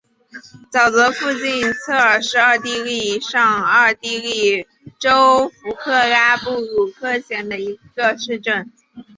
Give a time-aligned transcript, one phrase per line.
[0.71, 4.65] 沼泽附近策尔是奥地利上奥地利
[4.97, 8.71] 州弗克拉布鲁克县的一个市镇。